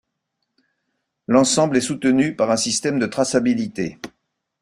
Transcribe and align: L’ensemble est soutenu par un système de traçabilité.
L’ensemble 1.27 1.77
est 1.77 1.81
soutenu 1.81 2.35
par 2.35 2.49
un 2.49 2.57
système 2.57 2.97
de 2.97 3.05
traçabilité. 3.05 3.99